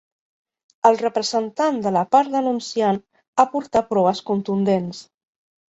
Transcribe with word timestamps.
El 0.89 0.95
representant 1.01 1.77
de 1.83 1.91
la 1.99 2.03
part 2.17 2.33
denunciant 2.37 2.99
aportà 3.47 3.87
proves 3.93 4.25
contundents. 4.33 5.07